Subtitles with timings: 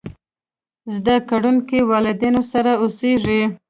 [0.95, 3.41] زده کړونکي والدينو سره اوسېږي.